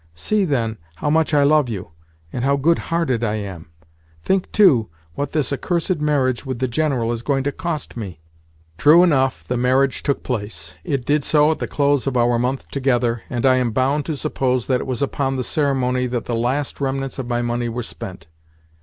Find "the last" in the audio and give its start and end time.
16.25-16.81